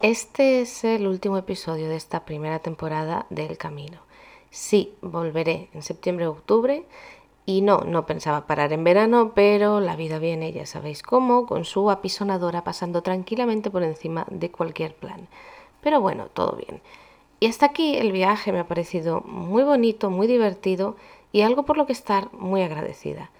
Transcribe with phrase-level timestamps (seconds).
[0.00, 3.98] Este es el último episodio de esta primera temporada del Camino.
[4.48, 6.86] Sí, volveré en septiembre o octubre
[7.44, 11.66] y no, no pensaba parar en verano, pero la vida viene, ya sabéis cómo, con
[11.66, 15.28] su apisonadora pasando tranquilamente por encima de cualquier plan.
[15.82, 16.80] Pero bueno, todo bien.
[17.38, 20.96] Y hasta aquí el viaje me ha parecido muy bonito, muy divertido
[21.30, 23.30] y algo por lo que estar muy agradecida.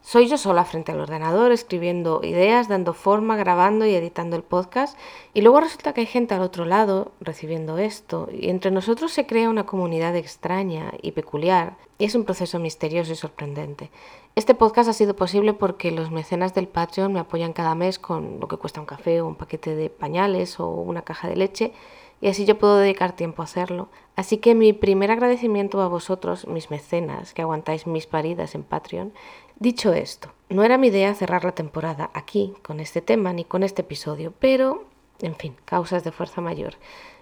[0.00, 4.96] Soy yo sola frente al ordenador escribiendo ideas, dando forma, grabando y editando el podcast.
[5.34, 8.28] Y luego resulta que hay gente al otro lado recibiendo esto.
[8.32, 11.76] Y entre nosotros se crea una comunidad extraña y peculiar.
[11.98, 13.90] Y es un proceso misterioso y sorprendente.
[14.34, 18.40] Este podcast ha sido posible porque los mecenas del Patreon me apoyan cada mes con
[18.40, 21.72] lo que cuesta un café o un paquete de pañales o una caja de leche
[22.20, 23.88] y así yo puedo dedicar tiempo a hacerlo.
[24.16, 29.12] Así que mi primer agradecimiento a vosotros, mis mecenas, que aguantáis mis paridas en Patreon.
[29.56, 33.62] Dicho esto, no era mi idea cerrar la temporada aquí, con este tema, ni con
[33.62, 34.84] este episodio, pero,
[35.20, 36.74] en fin, causas de fuerza mayor.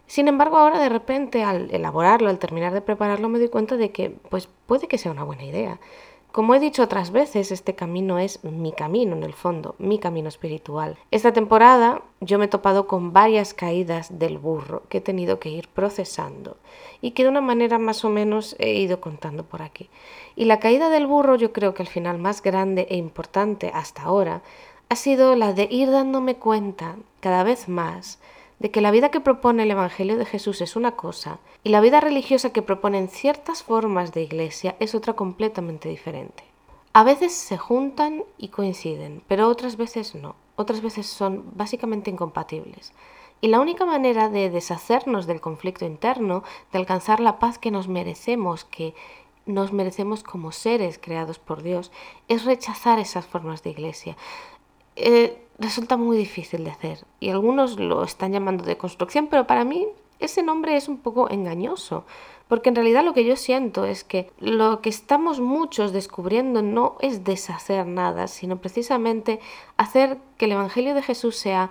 [0.06, 3.90] Sin embargo, ahora de repente, al elaborarlo, al terminar de prepararlo, me doy cuenta de
[3.90, 5.80] que, pues, puede que sea una buena idea.
[6.36, 10.28] Como he dicho otras veces, este camino es mi camino en el fondo, mi camino
[10.28, 10.98] espiritual.
[11.10, 15.48] Esta temporada yo me he topado con varias caídas del burro que he tenido que
[15.48, 16.58] ir procesando
[17.00, 19.88] y que de una manera más o menos he ido contando por aquí.
[20.34, 24.02] Y la caída del burro yo creo que al final más grande e importante hasta
[24.02, 24.42] ahora
[24.90, 28.18] ha sido la de ir dándome cuenta cada vez más
[28.58, 31.80] de que la vida que propone el Evangelio de Jesús es una cosa y la
[31.80, 36.44] vida religiosa que proponen ciertas formas de iglesia es otra completamente diferente.
[36.92, 40.34] A veces se juntan y coinciden, pero otras veces no.
[40.56, 42.94] Otras veces son básicamente incompatibles.
[43.42, 47.86] Y la única manera de deshacernos del conflicto interno, de alcanzar la paz que nos
[47.86, 48.94] merecemos, que
[49.44, 51.92] nos merecemos como seres creados por Dios,
[52.28, 54.16] es rechazar esas formas de iglesia.
[54.96, 57.04] Eh, resulta muy difícil de hacer.
[57.20, 59.86] Y algunos lo están llamando de construcción, pero para mí
[60.18, 62.04] ese nombre es un poco engañoso,
[62.48, 66.96] porque en realidad lo que yo siento es que lo que estamos muchos descubriendo no
[67.00, 69.40] es deshacer nada, sino precisamente
[69.76, 71.70] hacer que el Evangelio de Jesús sea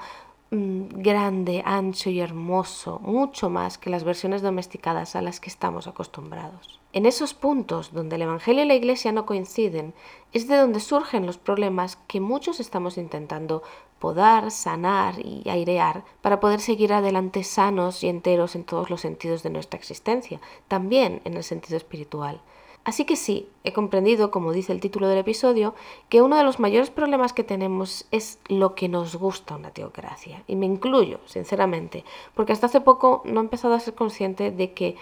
[0.52, 6.80] grande, ancho y hermoso, mucho más que las versiones domesticadas a las que estamos acostumbrados.
[6.94, 9.94] En esos puntos donde el Evangelio y la Iglesia no coinciden,
[10.32, 13.64] es de donde surgen los problemas que muchos estamos intentando
[14.00, 19.44] podar, sanar y airear para poder seguir adelante sanos y enteros en todos los sentidos
[19.44, 22.40] de nuestra existencia, también en el sentido espiritual.
[22.86, 25.74] Así que sí, he comprendido, como dice el título del episodio,
[26.08, 30.44] que uno de los mayores problemas que tenemos es lo que nos gusta una teocracia.
[30.46, 34.74] Y me incluyo, sinceramente, porque hasta hace poco no he empezado a ser consciente de
[34.74, 34.96] que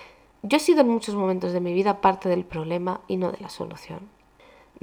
[0.43, 3.39] yo he sido en muchos momentos de mi vida parte del problema y no de
[3.39, 4.09] la solución.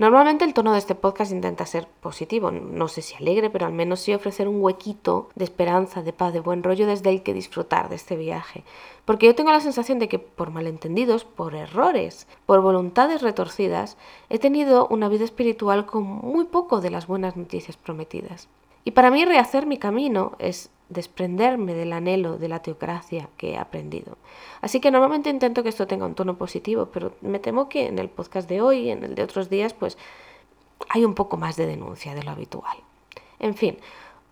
[0.00, 3.74] Normalmente el tono de este podcast intenta ser positivo, no sé si alegre, pero al
[3.74, 7.34] menos sí ofrecer un huequito de esperanza, de paz, de buen rollo desde el que
[7.34, 8.64] disfrutar de este viaje.
[9.04, 13.98] Porque yo tengo la sensación de que por malentendidos, por errores, por voluntades retorcidas,
[14.30, 18.48] he tenido una vida espiritual con muy poco de las buenas noticias prometidas.
[18.86, 23.58] Y para mí rehacer mi camino es desprenderme del anhelo de la teocracia que he
[23.58, 24.18] aprendido.
[24.60, 27.98] Así que normalmente intento que esto tenga un tono positivo, pero me temo que en
[27.98, 29.96] el podcast de hoy en el de otros días, pues
[30.88, 32.76] hay un poco más de denuncia de lo habitual.
[33.38, 33.78] En fin,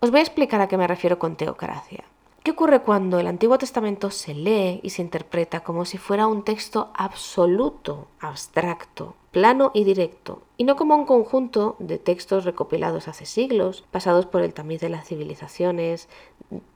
[0.00, 2.04] os voy a explicar a qué me refiero con teocracia.
[2.42, 6.44] ¿Qué ocurre cuando el Antiguo Testamento se lee y se interpreta como si fuera un
[6.44, 13.26] texto absoluto, abstracto, plano y directo, y no como un conjunto de textos recopilados hace
[13.26, 16.08] siglos, pasados por el tamiz de las civilizaciones,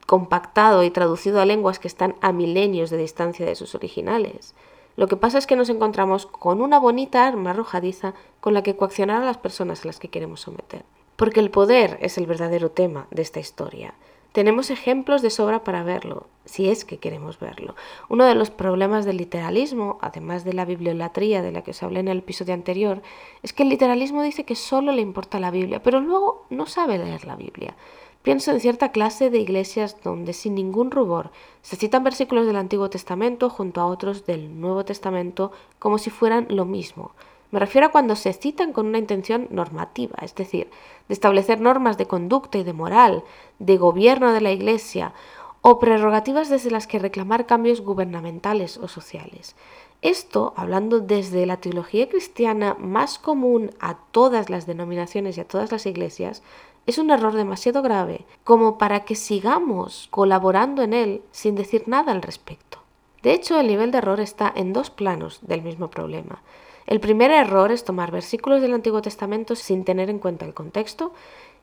[0.06, 4.54] compactado y traducido a lenguas que están a milenios de distancia de sus originales?
[4.96, 8.76] Lo que pasa es que nos encontramos con una bonita arma arrojadiza con la que
[8.76, 10.84] coaccionar a las personas a las que queremos someter.
[11.16, 13.94] Porque el poder es el verdadero tema de esta historia.
[14.32, 17.74] Tenemos ejemplos de sobra para verlo, si es que queremos verlo.
[18.08, 22.00] Uno de los problemas del literalismo, además de la bibliolatría de la que os hablé
[22.00, 23.02] en el episodio anterior,
[23.42, 26.98] es que el literalismo dice que solo le importa la Biblia, pero luego no sabe
[26.98, 27.76] leer la Biblia.
[28.22, 31.30] Pienso en cierta clase de iglesias donde sin ningún rubor
[31.60, 36.46] se citan versículos del Antiguo Testamento junto a otros del Nuevo Testamento como si fueran
[36.48, 37.10] lo mismo.
[37.50, 40.70] Me refiero a cuando se citan con una intención normativa, es decir,
[41.08, 43.24] de establecer normas de conducta y de moral,
[43.58, 45.12] de gobierno de la Iglesia,
[45.60, 49.54] o prerrogativas desde las que reclamar cambios gubernamentales o sociales.
[50.00, 55.70] Esto, hablando desde la teología cristiana más común a todas las denominaciones y a todas
[55.70, 56.42] las iglesias,
[56.86, 62.12] es un error demasiado grave como para que sigamos colaborando en él sin decir nada
[62.12, 62.78] al respecto.
[63.22, 66.42] De hecho, el nivel de error está en dos planos del mismo problema.
[66.86, 71.12] El primer error es tomar versículos del Antiguo Testamento sin tener en cuenta el contexto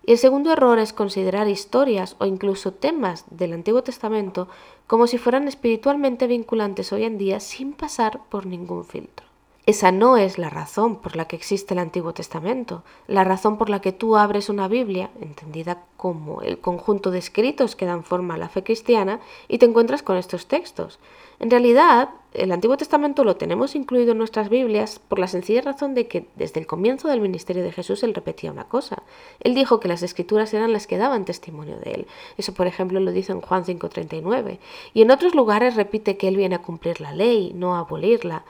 [0.05, 4.47] Y el segundo error es considerar historias o incluso temas del Antiguo Testamento
[4.87, 9.28] como si fueran espiritualmente vinculantes hoy en día sin pasar por ningún filtro.
[9.65, 13.69] Esa no es la razón por la que existe el Antiguo Testamento, la razón por
[13.69, 18.33] la que tú abres una Biblia, entendida como el conjunto de escritos que dan forma
[18.33, 20.97] a la fe cristiana, y te encuentras con estos textos.
[21.39, 25.95] En realidad, el Antiguo Testamento lo tenemos incluido en nuestras Biblias por la sencilla razón
[25.95, 29.03] de que desde el comienzo del ministerio de Jesús él repetía una cosa.
[29.39, 32.07] Él dijo que las escrituras eran las que daban testimonio de él.
[32.37, 34.59] Eso, por ejemplo, lo dice en Juan 5:39.
[34.93, 38.43] Y en otros lugares repite que él viene a cumplir la ley, no a abolirla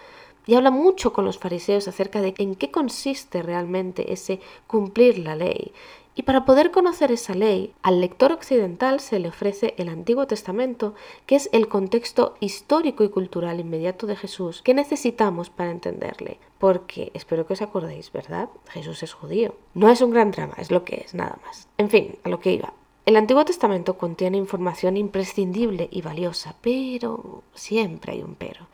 [0.50, 5.36] y habla mucho con los fariseos acerca de en qué consiste realmente ese cumplir la
[5.36, 5.74] ley.
[6.16, 10.96] Y para poder conocer esa ley, al lector occidental se le ofrece el Antiguo Testamento,
[11.28, 16.40] que es el contexto histórico y cultural inmediato de Jesús que necesitamos para entenderle.
[16.58, 18.50] Porque, espero que os acordéis, ¿verdad?
[18.70, 19.54] Jesús es judío.
[19.76, 21.68] No es un gran drama, es lo que es, nada más.
[21.78, 22.74] En fin, a lo que iba.
[23.06, 28.68] El Antiguo Testamento contiene información imprescindible y valiosa, pero siempre hay un pero.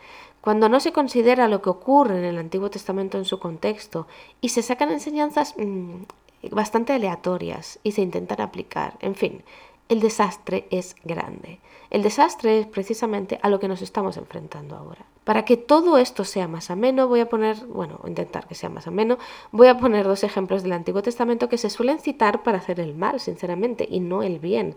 [0.46, 4.06] Cuando no se considera lo que ocurre en el Antiguo Testamento en su contexto
[4.42, 6.04] y se sacan enseñanzas mm,
[6.52, 9.44] bastante aleatorias y se intentan aplicar, en fin,
[9.90, 11.58] el desastre es grande.
[11.90, 15.04] El desastre es precisamente a lo que nos estamos enfrentando ahora.
[15.24, 18.86] Para que todo esto sea más ameno, voy a poner, bueno, intentar que sea más
[18.86, 19.18] ameno,
[19.52, 22.94] voy a poner dos ejemplos del Antiguo Testamento que se suelen citar para hacer el
[22.94, 24.76] mal, sinceramente, y no el bien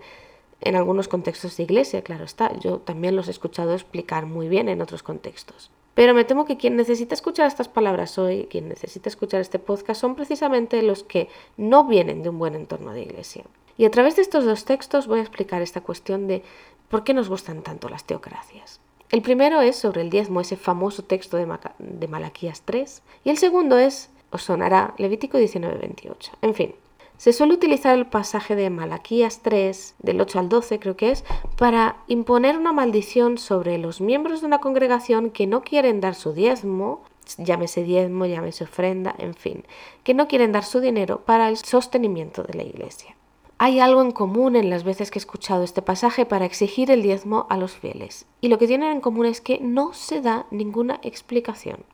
[0.61, 2.57] en algunos contextos de iglesia, claro está.
[2.59, 5.71] Yo también los he escuchado explicar muy bien en otros contextos.
[5.95, 10.01] Pero me temo que quien necesita escuchar estas palabras hoy, quien necesita escuchar este podcast,
[10.01, 13.45] son precisamente los que no vienen de un buen entorno de iglesia.
[13.77, 16.43] Y a través de estos dos textos voy a explicar esta cuestión de
[16.89, 18.81] por qué nos gustan tanto las teocracias.
[19.11, 23.39] El primero es sobre el diezmo, ese famoso texto de, de Malaquías 3, y el
[23.39, 26.31] segundo es, os sonará, Levítico 19-28.
[26.43, 26.75] En fin,
[27.19, 31.25] se suele utilizar el pasaje de Malaquías 3, del 8 al 12 creo que es,
[31.56, 36.32] para imponer una maldición sobre los miembros de una congregación que no quieren dar su
[36.32, 37.03] diezmo,
[37.37, 39.65] llámese diezmo, llámese ofrenda, en fin,
[40.05, 43.17] que no quieren dar su dinero para el sostenimiento de la iglesia.
[43.59, 47.03] Hay algo en común en las veces que he escuchado este pasaje para exigir el
[47.03, 50.47] diezmo a los fieles, y lo que tienen en común es que no se da
[50.53, 51.85] ninguna explicación.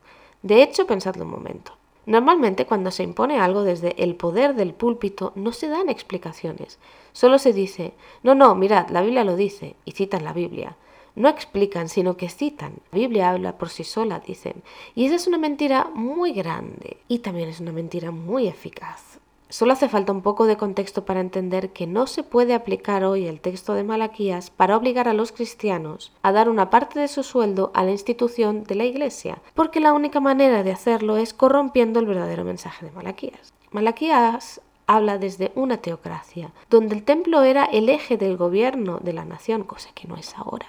[0.43, 1.73] De hecho, pensadlo un momento.
[2.07, 6.79] Normalmente cuando se impone algo desde el poder del púlpito no se dan explicaciones.
[7.13, 10.77] Solo se dice, no, no, mirad, la Biblia lo dice, y citan la Biblia.
[11.17, 12.75] No explican, sino que citan.
[12.91, 14.63] La Biblia habla por sí sola, dicen.
[14.95, 19.21] Y esa es una mentira muy grande y también es una mentira muy eficaz.
[19.55, 23.29] Solo hace falta un poco de contexto para entender que no se puede aplicar hoy
[23.29, 27.23] el texto de Malaquías para obligar a los cristianos a dar una parte de su
[27.23, 32.01] sueldo a la institución de la Iglesia, porque la única manera de hacerlo es corrompiendo
[32.01, 33.53] el verdadero mensaje de Malaquías.
[33.71, 39.25] Malaquías habla desde una teocracia, donde el templo era el eje del gobierno de la
[39.25, 40.67] nación, cosa que no es ahora.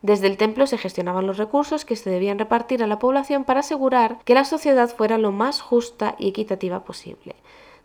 [0.00, 3.60] Desde el templo se gestionaban los recursos que se debían repartir a la población para
[3.60, 7.36] asegurar que la sociedad fuera lo más justa y equitativa posible.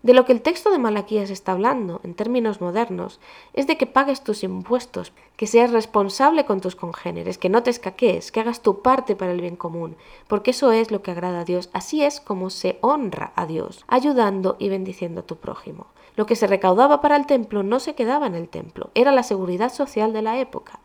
[0.02, 3.20] De lo que el texto de Malaquías está hablando, en términos modernos,
[3.52, 7.70] es de que pagues tus impuestos, que seas responsable con tus congéneres, que no te
[7.70, 9.98] escaquees, que hagas tu parte para el bien común,
[10.30, 11.70] porque eso es lo que agrada a Dios.
[11.74, 15.88] Así es como se honra a Dios, ayudando y bendiciendo a tu prójimo.
[16.16, 19.24] Lo que se recaudaba para el templo no se quedaba en el templo, era la
[19.24, 20.80] seguridad social de la época.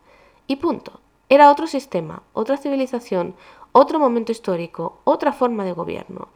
[0.48, 1.00] Y punto.
[1.28, 3.34] Era otro sistema, otra civilización,
[3.72, 6.28] otro momento histórico, otra forma de gobierno.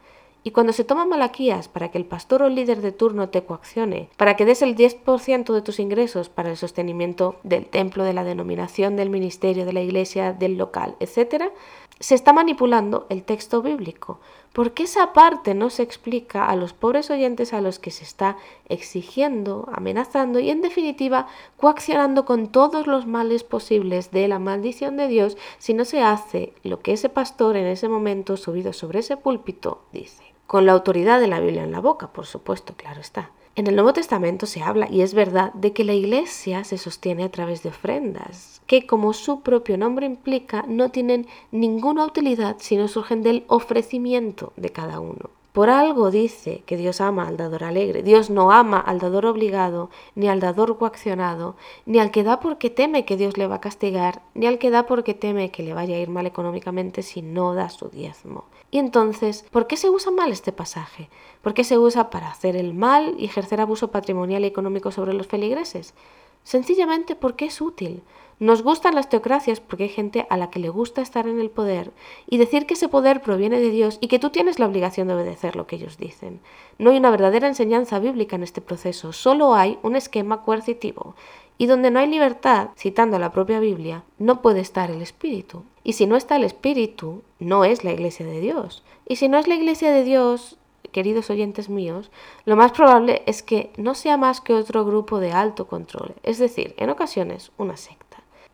[0.43, 4.09] Y cuando se toma Malaquías para que el pastor o líder de turno te coaccione,
[4.15, 8.23] para que des el 10% de tus ingresos para el sostenimiento del templo, de la
[8.23, 11.51] denominación, del ministerio, de la iglesia, del local, etc.,
[11.99, 14.21] se está manipulando el texto bíblico.
[14.53, 18.37] Porque esa parte no se explica a los pobres oyentes a los que se está
[18.67, 21.27] exigiendo, amenazando y en definitiva
[21.57, 26.53] coaccionando con todos los males posibles de la maldición de Dios si no se hace
[26.63, 30.29] lo que ese pastor en ese momento subido sobre ese púlpito dice?
[30.49, 33.29] con la autoridad de la Biblia en la boca, por supuesto, claro está.
[33.59, 37.25] En el Nuevo Testamento se habla, y es verdad, de que la Iglesia se sostiene
[37.25, 42.77] a través de ofrendas, que como su propio nombre implica, no tienen ninguna utilidad si
[42.77, 45.29] no surgen del ofrecimiento de cada uno.
[45.53, 48.03] Por algo dice que Dios ama al dador alegre.
[48.03, 52.69] Dios no ama al dador obligado, ni al dador coaccionado, ni al que da porque
[52.69, 55.73] teme que Dios le va a castigar, ni al que da porque teme que le
[55.73, 58.45] vaya a ir mal económicamente si no da su diezmo.
[58.69, 61.09] Y entonces, ¿por qué se usa mal este pasaje?
[61.41, 65.13] ¿Por qué se usa para hacer el mal y ejercer abuso patrimonial y económico sobre
[65.13, 65.95] los feligreses?
[66.43, 68.03] Sencillamente porque es útil.
[68.39, 71.49] Nos gustan las teocracias porque hay gente a la que le gusta estar en el
[71.49, 71.91] poder
[72.25, 75.15] y decir que ese poder proviene de Dios y que tú tienes la obligación de
[75.15, 76.39] obedecer lo que ellos dicen.
[76.77, 81.15] No hay una verdadera enseñanza bíblica en este proceso, solo hay un esquema coercitivo.
[81.57, 85.63] Y donde no hay libertad, citando la propia Biblia, no puede estar el Espíritu.
[85.83, 88.85] Y si no está el Espíritu, no es la Iglesia de Dios.
[89.05, 90.57] Y si no es la Iglesia de Dios,
[90.93, 92.11] queridos oyentes míos,
[92.45, 96.37] lo más probable es que no sea más que otro grupo de alto control, es
[96.37, 98.08] decir, en ocasiones una secta.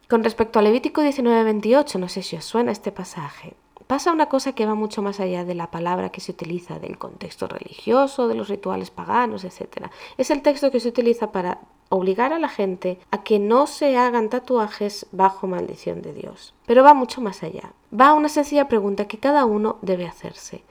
[0.08, 3.56] Con respecto a Levítico 19:28, no sé si os suena este pasaje,
[3.88, 7.00] pasa una cosa que va mucho más allá de la palabra que se utiliza, del
[7.00, 9.88] contexto religioso, de los rituales paganos, etc.
[10.18, 11.60] Es el texto que se utiliza para
[11.90, 16.54] obligar a la gente a que no se hagan tatuajes bajo maldición de Dios.
[16.68, 17.74] Pero va mucho más allá.
[17.92, 20.64] Va a una sencilla pregunta que cada uno debe hacerse.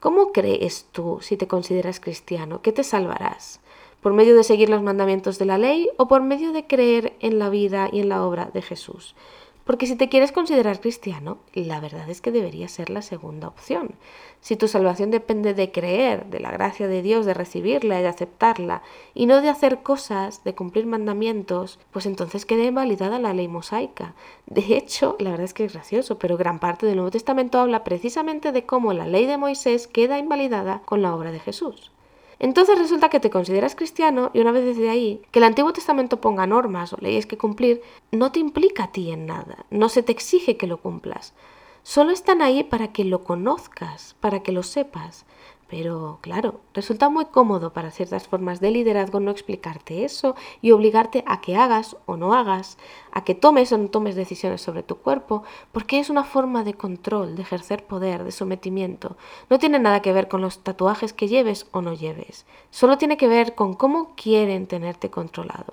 [0.00, 3.60] ¿Cómo crees tú, si te consideras cristiano, que te salvarás?
[4.02, 7.38] Por medio de seguir los mandamientos de la ley o por medio de creer en
[7.38, 9.14] la vida y en la obra de Jesús.
[9.64, 13.94] Porque si te quieres considerar cristiano, la verdad es que debería ser la segunda opción.
[14.40, 18.08] Si tu salvación depende de creer, de la gracia de Dios, de recibirla y de
[18.08, 18.82] aceptarla,
[19.14, 24.14] y no de hacer cosas, de cumplir mandamientos, pues entonces queda invalidada la ley mosaica.
[24.46, 27.84] De hecho, la verdad es que es gracioso, pero gran parte del Nuevo Testamento habla
[27.84, 31.92] precisamente de cómo la ley de Moisés queda invalidada con la obra de Jesús.
[32.42, 36.20] Entonces resulta que te consideras cristiano y una vez desde ahí, que el Antiguo Testamento
[36.20, 40.02] ponga normas o leyes que cumplir, no te implica a ti en nada, no se
[40.02, 41.34] te exige que lo cumplas.
[41.84, 45.24] Solo están ahí para que lo conozcas, para que lo sepas.
[45.72, 51.24] Pero claro, resulta muy cómodo para ciertas formas de liderazgo no explicarte eso y obligarte
[51.26, 52.76] a que hagas o no hagas,
[53.10, 56.74] a que tomes o no tomes decisiones sobre tu cuerpo, porque es una forma de
[56.74, 59.16] control, de ejercer poder, de sometimiento.
[59.48, 63.16] No tiene nada que ver con los tatuajes que lleves o no lleves, solo tiene
[63.16, 65.72] que ver con cómo quieren tenerte controlado.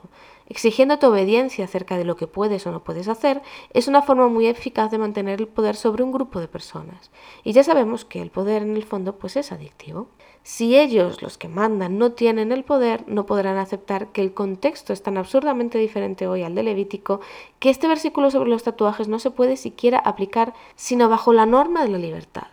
[0.49, 4.27] Exigiendo tu obediencia acerca de lo que puedes o no puedes hacer es una forma
[4.27, 7.11] muy eficaz de mantener el poder sobre un grupo de personas.
[7.43, 10.07] Y ya sabemos que el poder en el fondo pues es adictivo.
[10.41, 14.91] Si ellos, los que mandan, no tienen el poder, no podrán aceptar que el contexto
[14.91, 17.21] es tan absurdamente diferente hoy al de Levítico
[17.59, 21.83] que este versículo sobre los tatuajes no se puede siquiera aplicar sino bajo la norma
[21.83, 22.47] de la libertad.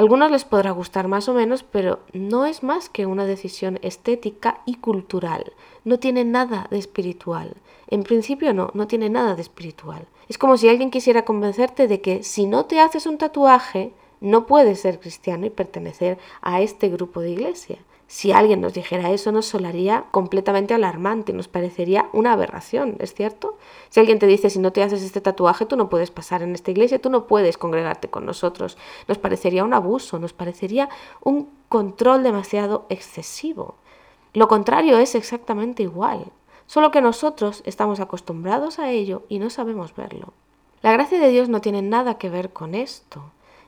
[0.00, 4.62] Algunos les podrá gustar más o menos, pero no es más que una decisión estética
[4.64, 5.52] y cultural.
[5.84, 7.54] No tiene nada de espiritual.
[7.86, 10.06] En principio no, no tiene nada de espiritual.
[10.26, 13.92] Es como si alguien quisiera convencerte de que si no te haces un tatuaje,
[14.22, 17.76] no puedes ser cristiano y pertenecer a este grupo de iglesia.
[18.10, 23.56] Si alguien nos dijera eso nos sonaría completamente alarmante, nos parecería una aberración, ¿es cierto?
[23.88, 26.52] Si alguien te dice si no te haces este tatuaje tú no puedes pasar en
[26.52, 28.76] esta iglesia, tú no puedes congregarte con nosotros,
[29.06, 30.88] nos parecería un abuso, nos parecería
[31.22, 33.76] un control demasiado excesivo.
[34.32, 36.32] Lo contrario es exactamente igual,
[36.66, 40.32] solo que nosotros estamos acostumbrados a ello y no sabemos verlo.
[40.82, 43.22] La gracia de Dios no tiene nada que ver con esto.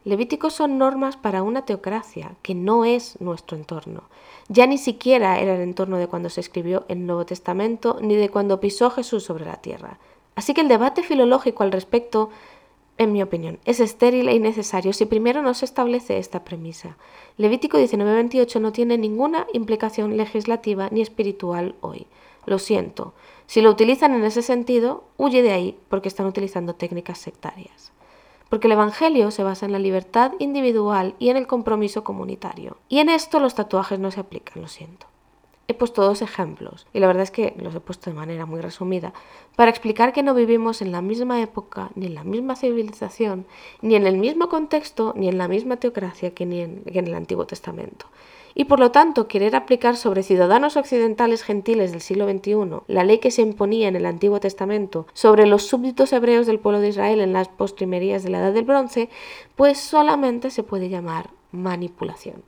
[0.05, 4.03] Levíticos son normas para una teocracia, que no es nuestro entorno.
[4.49, 8.29] Ya ni siquiera era el entorno de cuando se escribió el Nuevo Testamento, ni de
[8.29, 10.01] cuando pisó Jesús sobre la tierra.
[10.35, 12.31] Así que el debate filológico al respecto,
[12.99, 16.97] en mi opinión, es estéril e innecesario si primero no se establece esta premisa.
[17.37, 22.09] Levítico 19:28 no tiene ninguna implicación legislativa ni espiritual hoy.
[22.45, 23.15] Lo siento.
[23.47, 27.93] Si lo utilizan en ese sentido, huye de ahí porque están utilizando técnicas sectarias
[28.53, 32.77] porque el Evangelio se basa en la libertad individual y en el compromiso comunitario.
[32.91, 35.07] Y en esto los tatuajes no se aplican, lo siento.
[35.69, 38.61] He puesto dos ejemplos, y la verdad es que los he puesto de manera muy
[38.61, 39.15] resumida,
[39.57, 43.47] para explicar que no vivimos en la misma época, ni en la misma civilización,
[43.81, 47.47] ni en el mismo contexto, ni en la misma teocracia que, que en el Antiguo
[47.47, 48.05] Testamento
[48.55, 53.19] y por lo tanto querer aplicar sobre ciudadanos occidentales gentiles del siglo XXI la ley
[53.19, 57.21] que se imponía en el Antiguo Testamento sobre los súbditos hebreos del pueblo de Israel
[57.21, 59.09] en las postrimerías de la Edad del Bronce,
[59.57, 62.43] pues solamente se puede llamar manipulación.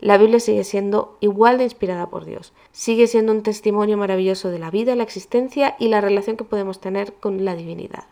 [0.00, 4.58] La Biblia sigue siendo igual de inspirada por Dios, sigue siendo un testimonio maravilloso de
[4.58, 8.04] la vida, la existencia y la relación que podemos tener con la divinidad.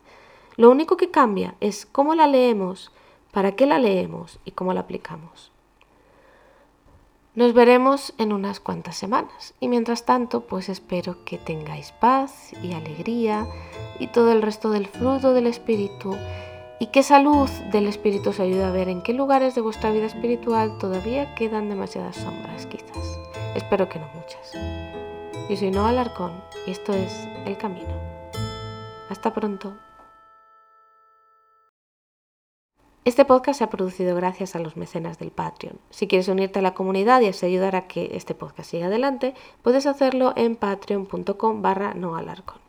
[0.57, 2.93] Lo único que cambia es cómo la leemos,
[3.31, 5.52] para qué la leemos y cómo la aplicamos.
[7.35, 12.75] Nos veremos en unas cuantas semanas y mientras tanto pues espero que tengáis paz y
[12.75, 13.47] alegría
[13.99, 16.15] y todo el resto del fruto del Espíritu
[16.79, 19.91] y que esa luz del Espíritu os ayude a ver en qué lugares de vuestra
[19.93, 23.19] vida espiritual todavía quedan demasiadas sombras quizás.
[23.55, 24.53] Espero que no muchas.
[25.49, 26.33] Yo soy Noah Alarcón
[26.67, 27.97] y esto es El Camino.
[29.09, 29.75] Hasta pronto.
[33.05, 35.77] Este podcast se ha producido gracias a los mecenas del Patreon.
[35.91, 39.35] Si quieres unirte a la comunidad y así ayudar a que este podcast siga adelante,
[39.63, 42.62] puedes hacerlo en patreon.com barra noalarcon.